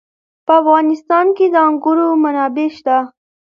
[0.45, 2.97] په افغانستان کې د انګور منابع شته.